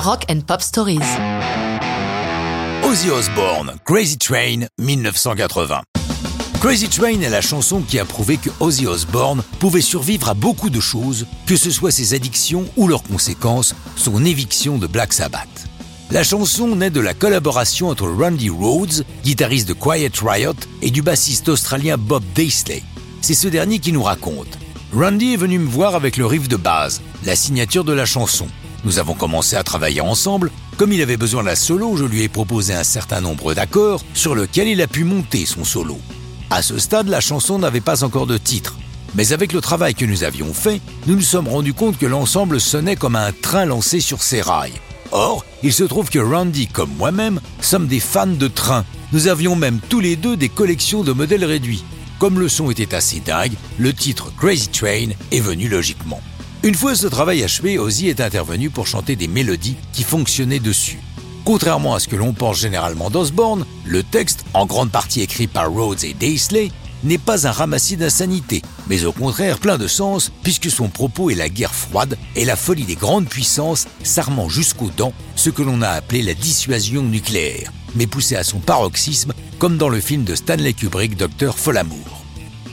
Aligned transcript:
Rock 0.00 0.26
and 0.30 0.42
Pop 0.46 0.62
Stories. 0.62 1.00
Ozzy 2.84 3.10
Osbourne, 3.10 3.74
Crazy 3.84 4.16
Train, 4.16 4.66
1980. 4.78 5.82
Crazy 6.60 6.88
Train 6.88 7.20
est 7.20 7.30
la 7.30 7.40
chanson 7.40 7.80
qui 7.80 7.98
a 7.98 8.04
prouvé 8.04 8.36
que 8.36 8.50
Ozzy 8.60 8.86
Osbourne 8.86 9.42
pouvait 9.58 9.80
survivre 9.80 10.28
à 10.28 10.34
beaucoup 10.34 10.70
de 10.70 10.78
choses, 10.78 11.26
que 11.46 11.56
ce 11.56 11.72
soit 11.72 11.90
ses 11.90 12.14
addictions 12.14 12.64
ou 12.76 12.86
leurs 12.86 13.02
conséquences, 13.02 13.74
son 13.96 14.24
éviction 14.24 14.78
de 14.78 14.86
Black 14.86 15.12
Sabbath. 15.12 15.66
La 16.12 16.22
chanson 16.22 16.76
naît 16.76 16.90
de 16.90 17.00
la 17.00 17.12
collaboration 17.12 17.88
entre 17.88 18.06
Randy 18.08 18.50
Rhodes, 18.50 19.04
guitariste 19.24 19.68
de 19.68 19.74
Quiet 19.74 20.12
Riot, 20.22 20.54
et 20.80 20.90
du 20.90 21.02
bassiste 21.02 21.48
australien 21.48 21.96
Bob 21.98 22.22
Daisley. 22.36 22.84
C'est 23.20 23.34
ce 23.34 23.48
dernier 23.48 23.80
qui 23.80 23.90
nous 23.90 24.04
raconte. 24.04 24.58
Randy 24.94 25.34
est 25.34 25.38
venu 25.38 25.58
me 25.58 25.68
voir 25.68 25.96
avec 25.96 26.16
le 26.16 26.24
riff 26.24 26.48
de 26.48 26.56
base, 26.56 27.02
la 27.24 27.34
signature 27.34 27.84
de 27.84 27.92
la 27.92 28.06
chanson. 28.06 28.46
Nous 28.84 28.98
avons 28.98 29.14
commencé 29.14 29.56
à 29.56 29.62
travailler 29.62 30.00
ensemble. 30.00 30.50
Comme 30.76 30.92
il 30.92 31.02
avait 31.02 31.16
besoin 31.16 31.44
d'un 31.44 31.54
solo, 31.54 31.96
je 31.96 32.04
lui 32.04 32.22
ai 32.22 32.28
proposé 32.28 32.74
un 32.74 32.84
certain 32.84 33.20
nombre 33.20 33.54
d'accords 33.54 34.04
sur 34.14 34.34
lesquels 34.34 34.68
il 34.68 34.82
a 34.82 34.86
pu 34.86 35.04
monter 35.04 35.46
son 35.46 35.64
solo. 35.64 35.98
À 36.50 36.62
ce 36.62 36.78
stade, 36.78 37.08
la 37.08 37.20
chanson 37.20 37.58
n'avait 37.58 37.80
pas 37.80 38.04
encore 38.04 38.26
de 38.26 38.38
titre. 38.38 38.76
Mais 39.14 39.32
avec 39.32 39.52
le 39.52 39.60
travail 39.60 39.94
que 39.94 40.04
nous 40.04 40.22
avions 40.22 40.52
fait, 40.52 40.80
nous 41.06 41.16
nous 41.16 41.22
sommes 41.22 41.48
rendus 41.48 41.74
compte 41.74 41.98
que 41.98 42.06
l'ensemble 42.06 42.60
sonnait 42.60 42.96
comme 42.96 43.16
un 43.16 43.32
train 43.32 43.64
lancé 43.64 44.00
sur 44.00 44.22
ses 44.22 44.42
rails. 44.42 44.80
Or, 45.10 45.44
il 45.62 45.72
se 45.72 45.84
trouve 45.84 46.10
que 46.10 46.18
Randy, 46.18 46.66
comme 46.66 46.90
moi-même, 46.98 47.40
sommes 47.60 47.86
des 47.86 48.00
fans 48.00 48.26
de 48.26 48.48
trains. 48.48 48.84
Nous 49.12 49.26
avions 49.26 49.56
même 49.56 49.80
tous 49.88 50.00
les 50.00 50.16
deux 50.16 50.36
des 50.36 50.50
collections 50.50 51.02
de 51.02 51.12
modèles 51.12 51.44
réduits. 51.44 51.84
Comme 52.18 52.38
le 52.38 52.48
son 52.48 52.70
était 52.70 52.94
assez 52.94 53.20
dingue, 53.20 53.54
le 53.78 53.92
titre 53.92 54.32
Crazy 54.36 54.68
Train 54.68 55.10
est 55.32 55.40
venu 55.40 55.68
logiquement. 55.68 56.20
Une 56.64 56.74
fois 56.74 56.96
ce 56.96 57.06
travail 57.06 57.44
achevé, 57.44 57.78
Ozzy 57.78 58.08
est 58.08 58.20
intervenu 58.20 58.68
pour 58.68 58.88
chanter 58.88 59.14
des 59.14 59.28
mélodies 59.28 59.76
qui 59.92 60.02
fonctionnaient 60.02 60.58
dessus. 60.58 60.98
Contrairement 61.44 61.94
à 61.94 62.00
ce 62.00 62.08
que 62.08 62.16
l'on 62.16 62.32
pense 62.32 62.58
généralement 62.58 63.10
d'Osborne, 63.10 63.64
le 63.84 64.02
texte, 64.02 64.44
en 64.54 64.66
grande 64.66 64.90
partie 64.90 65.20
écrit 65.20 65.46
par 65.46 65.70
Rhodes 65.70 66.02
et 66.02 66.14
Daisley, 66.14 66.72
n'est 67.04 67.16
pas 67.16 67.46
un 67.46 67.52
ramassis 67.52 67.96
d'insanité, 67.96 68.60
mais 68.88 69.04
au 69.04 69.12
contraire 69.12 69.60
plein 69.60 69.78
de 69.78 69.86
sens, 69.86 70.32
puisque 70.42 70.68
son 70.68 70.88
propos 70.88 71.30
est 71.30 71.36
la 71.36 71.48
guerre 71.48 71.74
froide 71.74 72.18
et 72.34 72.44
la 72.44 72.56
folie 72.56 72.84
des 72.84 72.96
grandes 72.96 73.28
puissances, 73.28 73.86
s'armant 74.02 74.48
jusqu'aux 74.48 74.90
dents 74.90 75.14
ce 75.36 75.50
que 75.50 75.62
l'on 75.62 75.80
a 75.80 75.90
appelé 75.90 76.22
la 76.22 76.34
dissuasion 76.34 77.02
nucléaire, 77.02 77.72
mais 77.94 78.08
poussé 78.08 78.34
à 78.34 78.42
son 78.42 78.58
paroxysme, 78.58 79.32
comme 79.60 79.78
dans 79.78 79.88
le 79.88 80.00
film 80.00 80.24
de 80.24 80.34
Stanley 80.34 80.72
Kubrick, 80.72 81.16
Docteur 81.16 81.56
Folamour. 81.56 82.17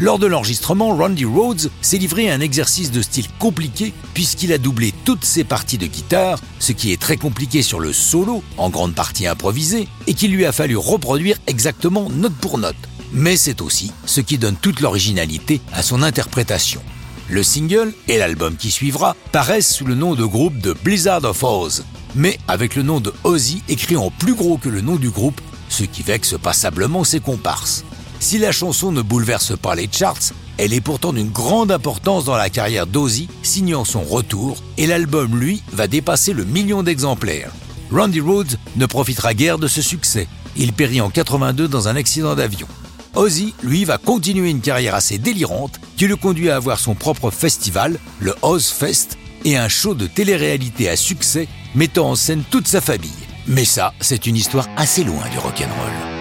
Lors 0.00 0.20
de 0.20 0.28
l'enregistrement, 0.28 0.96
Randy 0.96 1.24
Rhodes 1.24 1.72
s'est 1.82 1.98
livré 1.98 2.30
à 2.30 2.34
un 2.34 2.40
exercice 2.40 2.92
de 2.92 3.02
style 3.02 3.26
compliqué 3.40 3.92
puisqu'il 4.14 4.52
a 4.52 4.58
doublé 4.58 4.94
toutes 5.04 5.24
ses 5.24 5.42
parties 5.42 5.76
de 5.76 5.86
guitare, 5.86 6.38
ce 6.60 6.70
qui 6.70 6.92
est 6.92 7.00
très 7.00 7.16
compliqué 7.16 7.62
sur 7.62 7.80
le 7.80 7.92
solo, 7.92 8.44
en 8.58 8.70
grande 8.70 8.94
partie 8.94 9.26
improvisé, 9.26 9.88
et 10.06 10.14
qu'il 10.14 10.30
lui 10.30 10.46
a 10.46 10.52
fallu 10.52 10.76
reproduire 10.76 11.38
exactement 11.48 12.08
note 12.10 12.34
pour 12.34 12.58
note. 12.58 12.76
Mais 13.12 13.36
c'est 13.36 13.60
aussi 13.60 13.90
ce 14.06 14.20
qui 14.20 14.38
donne 14.38 14.54
toute 14.54 14.80
l'originalité 14.80 15.60
à 15.72 15.82
son 15.82 16.04
interprétation. 16.04 16.80
Le 17.28 17.42
single 17.42 17.92
et 18.06 18.18
l'album 18.18 18.54
qui 18.56 18.70
suivra 18.70 19.16
paraissent 19.32 19.74
sous 19.74 19.84
le 19.84 19.96
nom 19.96 20.14
de 20.14 20.24
groupe 20.24 20.58
de 20.58 20.74
Blizzard 20.74 21.24
of 21.24 21.42
Oz, 21.42 21.84
mais 22.14 22.38
avec 22.46 22.76
le 22.76 22.84
nom 22.84 23.00
de 23.00 23.12
Ozzy 23.24 23.64
écrit 23.68 23.96
en 23.96 24.12
plus 24.12 24.34
gros 24.34 24.58
que 24.58 24.68
le 24.68 24.80
nom 24.80 24.94
du 24.94 25.10
groupe, 25.10 25.40
ce 25.68 25.82
qui 25.82 26.04
vexe 26.04 26.36
passablement 26.40 27.02
ses 27.02 27.18
comparses. 27.18 27.84
Si 28.20 28.38
la 28.38 28.50
chanson 28.50 28.90
ne 28.90 29.00
bouleverse 29.00 29.56
pas 29.56 29.74
les 29.74 29.88
charts, 29.90 30.32
elle 30.56 30.72
est 30.72 30.80
pourtant 30.80 31.12
d'une 31.12 31.30
grande 31.30 31.70
importance 31.70 32.24
dans 32.24 32.36
la 32.36 32.50
carrière 32.50 32.86
d'Ozzy, 32.86 33.28
signant 33.42 33.84
son 33.84 34.02
retour, 34.02 34.58
et 34.76 34.86
l'album, 34.86 35.38
lui, 35.38 35.62
va 35.72 35.86
dépasser 35.86 36.32
le 36.32 36.44
million 36.44 36.82
d'exemplaires. 36.82 37.52
Randy 37.92 38.20
Rhodes 38.20 38.58
ne 38.76 38.86
profitera 38.86 39.34
guère 39.34 39.58
de 39.58 39.68
ce 39.68 39.82
succès. 39.82 40.26
Il 40.56 40.72
périt 40.72 41.00
en 41.00 41.10
82 41.10 41.68
dans 41.68 41.86
un 41.86 41.94
accident 41.94 42.34
d'avion. 42.34 42.66
Ozzy, 43.14 43.54
lui, 43.62 43.84
va 43.84 43.98
continuer 43.98 44.50
une 44.50 44.60
carrière 44.60 44.96
assez 44.96 45.18
délirante 45.18 45.80
qui 45.96 46.08
le 46.08 46.16
conduit 46.16 46.50
à 46.50 46.56
avoir 46.56 46.80
son 46.80 46.94
propre 46.94 47.30
festival, 47.30 47.98
le 48.18 48.34
Ozfest, 48.42 49.16
et 49.44 49.56
un 49.56 49.68
show 49.68 49.94
de 49.94 50.08
télé-réalité 50.08 50.88
à 50.88 50.96
succès 50.96 51.46
mettant 51.74 52.10
en 52.10 52.16
scène 52.16 52.42
toute 52.50 52.66
sa 52.66 52.80
famille. 52.80 53.10
Mais 53.46 53.64
ça, 53.64 53.94
c'est 54.00 54.26
une 54.26 54.36
histoire 54.36 54.66
assez 54.76 55.04
loin 55.04 55.22
du 55.30 55.38
rock'n'roll. 55.38 56.17